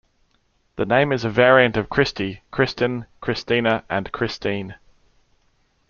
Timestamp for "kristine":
4.11-4.73